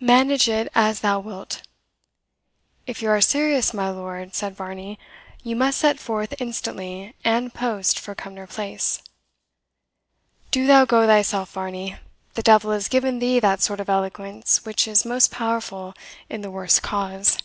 Manage 0.00 0.48
it 0.48 0.72
as 0.74 1.00
thou 1.00 1.20
wilt." 1.20 1.60
"If 2.86 3.02
you 3.02 3.10
are 3.10 3.20
serious, 3.20 3.74
my 3.74 3.90
lord," 3.90 4.34
said 4.34 4.56
Varney, 4.56 4.98
"you 5.42 5.54
must 5.54 5.76
set 5.78 6.00
forth 6.00 6.32
instantly 6.40 7.14
and 7.22 7.52
post 7.52 7.98
for 7.98 8.14
Cumnor 8.14 8.46
Place." 8.46 9.02
"Do 10.50 10.66
thou 10.66 10.86
go 10.86 11.06
thyself, 11.06 11.52
Varney; 11.52 11.96
the 12.32 12.42
devil 12.42 12.70
has 12.70 12.88
given 12.88 13.18
thee 13.18 13.40
that 13.40 13.60
sort 13.60 13.78
of 13.78 13.90
eloquence 13.90 14.64
which 14.64 14.88
is 14.88 15.04
most 15.04 15.30
powerful 15.30 15.92
in 16.30 16.40
the 16.40 16.50
worst 16.50 16.80
cause. 16.82 17.36